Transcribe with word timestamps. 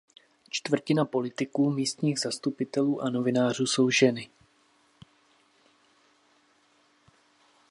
Čtvrtina 0.49 1.05
politiků, 1.05 1.71
místních 1.71 2.19
zastupitelů 2.19 3.01
a 3.01 3.09
novinářů 3.09 3.65
jsou 3.65 3.89
ženy. 3.89 4.29